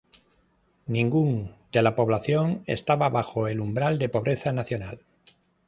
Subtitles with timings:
[0.87, 5.05] Ningún de la población estaba bajo el umbral de pobreza nacional.